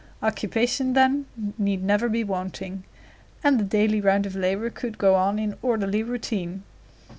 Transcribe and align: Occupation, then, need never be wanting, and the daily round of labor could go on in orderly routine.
Occupation, 0.23 0.93
then, 0.93 1.27
need 1.59 1.83
never 1.83 2.09
be 2.09 2.23
wanting, 2.23 2.85
and 3.43 3.59
the 3.59 3.63
daily 3.63 4.01
round 4.01 4.25
of 4.25 4.35
labor 4.35 4.71
could 4.71 4.97
go 4.97 5.13
on 5.13 5.37
in 5.37 5.55
orderly 5.61 6.01
routine. 6.01 6.63